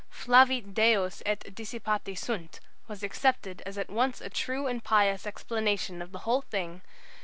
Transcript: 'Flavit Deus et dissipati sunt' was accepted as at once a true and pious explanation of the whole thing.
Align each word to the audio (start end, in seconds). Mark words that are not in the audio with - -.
'Flavit 0.09 0.73
Deus 0.73 1.21
et 1.27 1.41
dissipati 1.53 2.17
sunt' 2.17 2.59
was 2.87 3.03
accepted 3.03 3.61
as 3.67 3.77
at 3.77 3.87
once 3.91 4.19
a 4.19 4.31
true 4.31 4.65
and 4.65 4.83
pious 4.83 5.27
explanation 5.27 6.01
of 6.01 6.11
the 6.11 6.25
whole 6.25 6.41
thing. 6.41 6.81